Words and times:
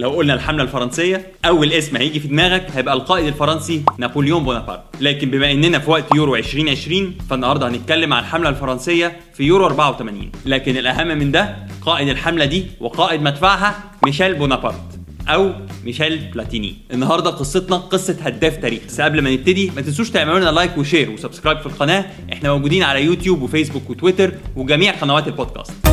لو 0.00 0.10
قلنا 0.10 0.34
الحملة 0.34 0.62
الفرنسية 0.62 1.32
أول 1.44 1.72
اسم 1.72 1.96
هيجي 1.96 2.20
في 2.20 2.28
دماغك 2.28 2.66
هيبقى 2.74 2.94
القائد 2.94 3.26
الفرنسي 3.26 3.82
نابليون 3.98 4.44
بونابرت. 4.44 4.82
لكن 5.00 5.30
بما 5.30 5.52
إننا 5.52 5.78
في 5.78 5.90
وقت 5.90 6.14
يورو 6.14 6.36
2020 6.36 7.14
فالنهاردة 7.30 7.68
هنتكلم 7.68 8.12
عن 8.12 8.22
الحمله 8.22 8.48
الفرنسية 8.48 9.16
في 9.34 9.44
يورو 9.44 9.66
84 9.66 10.30
لكن 10.46 10.76
الأهم 10.76 11.08
من 11.18 11.30
ده 11.30 11.56
قائد 11.82 12.08
الحملة 12.08 12.44
دي 12.44 12.66
وقائد 12.80 13.22
مدفعها 13.22 13.84
ميشيل 14.04 14.34
بونابرت 14.34 14.80
أو 15.28 15.52
ميشيل 15.84 16.18
بلاتيني. 16.18 16.76
النهارده 16.92 17.30
قصتنا 17.30 17.76
قصة 17.76 18.16
هداف 18.22 18.56
تاريخ. 18.56 18.80
بس 18.88 19.00
قبل 19.00 19.20
ما 19.20 19.30
نبتدي 19.30 19.70
ما 19.76 19.82
تنسوش 19.82 20.10
تعملوا 20.10 20.38
لنا 20.38 20.50
like 20.50 20.78
و 20.78 20.83
share 20.83 21.10
و 21.10 21.15
subscribe 21.15 21.58
في 21.58 21.66
القناة. 21.66 22.04
إحنا 22.32 22.52
موجودين 22.52 22.82
على 22.82 23.04
يوتيوب 23.04 23.42
وفيسبوك 23.42 23.90
وتويتر 23.90 24.32
وجميع 24.56 24.92
قنوات 24.92 25.26
البودكاست. 25.26 25.89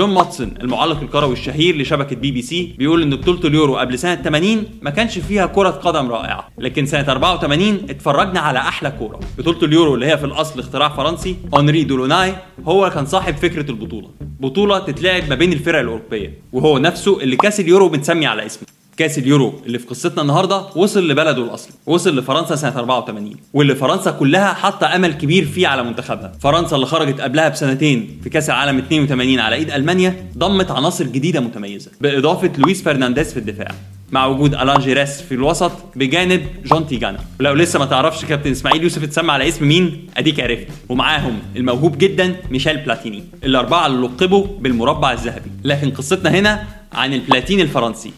جون 0.00 0.10
موتسون 0.10 0.54
المعلق 0.60 1.00
الكروي 1.00 1.32
الشهير 1.32 1.76
لشبكة 1.76 2.16
بي 2.16 2.30
بي 2.30 2.42
سي 2.42 2.74
بيقول 2.78 3.02
إن 3.02 3.16
بطولة 3.16 3.40
اليورو 3.44 3.76
قبل 3.76 3.98
سنة 3.98 4.14
80 4.14 4.64
ما 4.82 4.90
كانش 4.90 5.18
فيها 5.18 5.46
كرة 5.46 5.70
قدم 5.70 6.10
رائعة 6.10 6.48
لكن 6.58 6.86
سنة 6.86 7.04
84 7.08 7.68
اتفرجنا 7.90 8.40
على 8.40 8.58
أحلى 8.58 8.90
كورة. 8.90 9.20
بطولة 9.38 9.58
اليورو 9.62 9.94
اللي 9.94 10.06
هي 10.06 10.18
في 10.18 10.24
الأصل 10.26 10.60
اختراع 10.60 10.88
فرنسي 10.88 11.36
اونري 11.54 11.84
دولوناي 11.84 12.34
هو 12.64 12.90
كان 12.90 13.06
صاحب 13.06 13.36
فكرة 13.36 13.70
البطولة. 13.70 14.10
بطولة 14.20 14.78
تتلعب 14.78 15.28
ما 15.28 15.34
بين 15.34 15.52
الفرق 15.52 15.78
الأوروبية 15.80 16.38
وهو 16.52 16.78
نفسه 16.78 17.20
اللي 17.20 17.36
كأس 17.36 17.60
اليورو 17.60 17.88
متسمي 17.88 18.26
على 18.26 18.46
اسمه. 18.46 18.68
كاس 19.00 19.18
اليورو 19.18 19.54
اللي 19.66 19.78
في 19.78 19.86
قصتنا 19.86 20.22
النهارده 20.22 20.66
وصل 20.76 21.08
لبلده 21.08 21.44
الأصلي 21.44 21.72
وصل 21.86 22.18
لفرنسا 22.18 22.56
سنة 22.56 22.78
84 22.78 23.34
واللي 23.52 23.74
فرنسا 23.74 24.10
كلها 24.10 24.52
حاطة 24.52 24.96
أمل 24.96 25.12
كبير 25.12 25.44
فيه 25.44 25.68
على 25.68 25.82
منتخبها 25.82 26.32
فرنسا 26.40 26.76
اللي 26.76 26.86
خرجت 26.86 27.20
قبلها 27.20 27.48
بسنتين 27.48 28.20
في 28.22 28.30
كاس 28.30 28.50
العالم 28.50 28.78
82 28.78 29.38
على 29.38 29.56
إيد 29.56 29.70
ألمانيا 29.70 30.16
ضمت 30.38 30.70
عناصر 30.70 31.04
جديدة 31.04 31.40
متميزة 31.40 31.90
بإضافة 32.00 32.52
لويس 32.58 32.82
فرنانديز 32.82 33.32
في 33.32 33.38
الدفاع 33.38 33.70
مع 34.12 34.26
وجود 34.26 34.54
ألان 34.54 34.80
جيريس 34.80 35.22
في 35.22 35.34
الوسط 35.34 35.72
بجانب 35.96 36.46
جون 36.64 36.86
تيجانا. 36.86 37.18
ولو 37.40 37.54
لسه 37.54 37.78
ما 37.78 37.84
تعرفش 37.84 38.24
كابتن 38.24 38.50
إسماعيل 38.50 38.82
يوسف 38.82 39.02
اتسمى 39.02 39.32
على 39.32 39.48
اسم 39.48 39.68
مين؟ 39.68 40.06
أديك 40.16 40.40
عرفت. 40.40 40.66
ومعاهم 40.88 41.38
الموهوب 41.56 41.98
جدا 41.98 42.36
ميشيل 42.50 42.76
بلاتيني 42.76 43.24
الأربعة 43.44 43.86
اللي 43.86 44.06
لقبوا 44.06 44.46
بالمربع 44.60 45.12
الذهبي. 45.12 45.50
لكن 45.64 45.90
قصتنا 45.90 46.30
هنا 46.30 46.64
عن 46.92 47.14
البلاتيني 47.14 47.62
الفرنسي. 47.62 48.12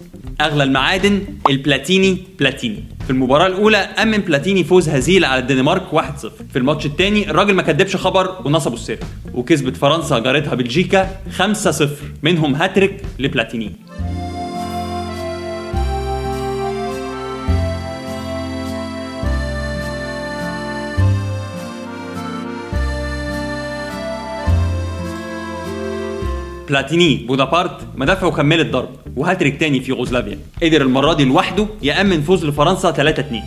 أغلى 0.46 0.62
المعادن 0.64 1.22
البلاتيني 1.50 2.18
بلاتيني. 2.38 2.84
في 3.04 3.10
المباراة 3.10 3.46
الأولى 3.46 3.76
أمن 3.76 4.18
بلاتيني 4.18 4.64
فوز 4.64 4.88
هزيل 4.88 5.24
على 5.24 5.40
الدنمارك 5.40 5.82
1-0 5.92 6.00
في 6.52 6.56
الماتش 6.56 6.86
الثاني 6.86 7.30
الراجل 7.30 7.54
ما 7.54 7.62
كدبش 7.62 7.96
خبر 7.96 8.36
ونصبوا 8.44 8.76
السر 8.76 8.98
وكسبت 9.34 9.76
فرنسا 9.76 10.18
جارتها 10.18 10.54
بلجيكا 10.54 11.10
5-0 11.38 11.84
منهم 12.22 12.54
هاتريك 12.54 13.02
لبلاتيني. 13.18 13.72
بلاتيني 26.68 27.14
بودابارت 27.16 27.80
مدافع 27.96 28.26
وكمل 28.26 28.60
الضرب 28.60 28.88
وهاتريك 29.16 29.60
تاني 29.60 29.80
في 29.80 29.90
يوغوسلافيا. 29.90 30.38
قدر 30.62 30.82
المرة 30.82 31.12
دي 31.12 31.24
لوحده 31.24 31.66
يأمن 31.82 32.22
فوز 32.22 32.44
لفرنسا 32.44 32.90
3-2 32.90 33.42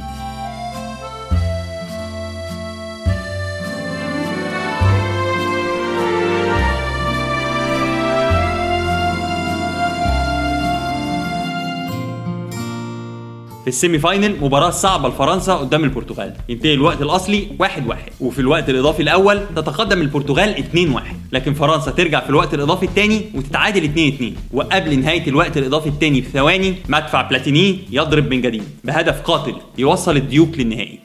في 13.63 13.69
ال 13.69 13.99
semi-final 13.99 14.35
مباراة 14.41 14.69
صعبة 14.69 15.09
لفرنسا 15.09 15.53
قدام 15.53 15.83
البرتغال. 15.83 16.33
ينتهي 16.49 16.73
الوقت 16.73 17.01
الأصلي 17.01 17.47
1-1 17.59 17.61
واحد 17.61 17.87
واحد. 17.87 18.11
وفي 18.19 18.39
الوقت 18.39 18.69
الإضافي 18.69 19.01
الأول 19.01 19.41
تتقدم 19.55 20.01
البرتغال 20.01 20.55
2-1 20.57 21.14
لكن 21.35 21.53
فرنسا 21.53 21.91
ترجع 21.91 22.19
في 22.19 22.29
الوقت 22.29 22.53
الإضافي 22.53 22.85
الثاني 22.85 23.25
وتتعادل 23.33 24.13
2-2 24.19 24.23
وقبل 24.53 24.99
نهاية 24.99 25.27
الوقت 25.27 25.57
الإضافي 25.57 25.89
الثاني 25.89 26.21
بثواني 26.21 26.75
مدفع 26.89 27.21
بلاتيني 27.21 27.79
يضرب 27.91 28.29
من 28.29 28.41
جديد 28.41 28.63
بهدف 28.83 29.21
قاتل 29.21 29.55
يوصل 29.77 30.17
الديوك 30.17 30.57
للنهائي. 30.57 30.99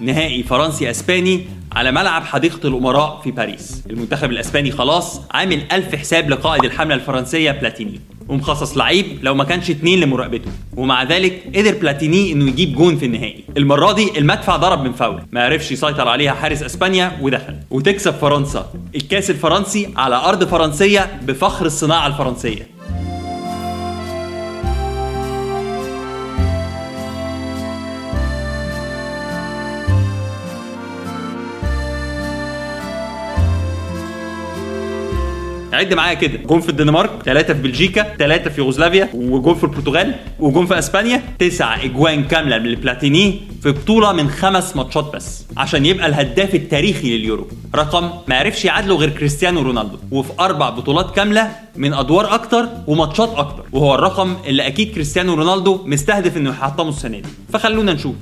نهائي 0.00 0.42
فرنسي 0.42 0.90
اسباني 0.90 1.44
على 1.76 1.92
ملعب 1.92 2.24
حديقة 2.24 2.68
الأمراء 2.68 3.20
في 3.24 3.30
باريس. 3.30 3.82
المنتخب 3.90 4.30
الأسباني 4.30 4.70
خلاص 4.70 5.20
عامل 5.30 5.62
ألف 5.72 5.94
حساب 5.94 6.30
لقائد 6.30 6.64
الحملة 6.64 6.94
الفرنسية 6.94 7.50
بلاتيني 7.50 8.00
ومخصص 8.28 8.76
لعيب 8.76 9.06
لو 9.22 9.34
ما 9.34 9.44
كانش 9.44 9.70
اتنين 9.70 10.00
لمراقبته. 10.00 10.50
ومع 10.76 11.02
ذلك 11.02 11.42
قدر 11.56 11.74
بلاتيني 11.74 12.32
إنه 12.32 12.48
يجيب 12.48 12.74
جون 12.74 12.96
في 12.96 13.06
النهائي. 13.06 13.44
المرة 13.56 13.92
دي 13.92 14.18
المدفع 14.18 14.56
ضرب 14.56 14.84
من 14.84 14.92
فاول. 14.92 15.22
ما 15.32 15.44
عرفش 15.44 15.72
يسيطر 15.72 16.08
عليها 16.08 16.32
حارس 16.32 16.62
إسبانيا 16.62 17.18
ودخل. 17.20 17.56
وتكسب 17.70 18.14
فرنسا. 18.14 18.72
الكاس 18.94 19.30
الفرنسي 19.30 19.88
على 19.96 20.16
أرض 20.16 20.44
فرنسية 20.44 21.20
بفخر 21.22 21.66
الصناعة 21.66 22.06
الفرنسية. 22.06 22.66
عد 35.72 35.94
معايا 35.94 36.14
كده. 36.14 36.38
جون 36.38 36.60
في 36.60 36.68
الدنمارك 36.68 37.10
ثلاثة 37.24 37.54
في 37.54 37.62
بلجيكا 37.62 38.16
ثلاثة 38.18 38.50
في 38.50 38.60
يوغوسلافيا 38.60 39.08
وجون 39.14 39.54
في 39.54 39.64
البرتغال 39.64 40.14
وجون 40.40 40.66
في 40.66 40.78
إسبانيا. 40.78 41.22
تسع 41.38 41.84
إجوان 41.84 42.24
كاملة 42.24 42.58
من 42.58 42.74
بلاتيني 42.74 43.40
في 43.62 43.72
بطولة 43.72 44.12
من 44.12 44.30
خمس 44.30 44.76
ماتشات 44.76 45.12
بس 45.14 45.44
عشان 45.56 45.86
يبقى 45.86 46.06
الهداف 46.06 46.54
التاريخي 46.54 47.18
لليورو. 47.18 47.48
رقم 47.74 48.10
ما 48.28 48.36
عرفش 48.36 48.64
يعادله 48.64 48.96
غير 48.96 49.10
كريستيانو 49.10 49.62
رونالدو. 49.62 49.98
وفي 50.10 50.32
أربع 50.40 50.70
بطولات 50.70 51.16
كاملة 51.16 51.50
من 51.76 51.94
أدوار 51.94 52.34
أكتر 52.34 52.68
وماتشات 52.86 53.34
أكتر. 53.36 53.64
وهو 53.72 53.94
الرقم 53.94 54.36
اللي 54.46 54.66
أكيد 54.66 54.94
كريستيانو 54.94 55.34
رونالدو 55.34 55.80
مستهدف 55.86 56.36
إنه 56.36 56.50
يحطمه 56.50 56.88
السنة 56.88 57.18
دي. 57.18 57.28
فخلونا 57.52 57.92
نشوف. 57.92 58.14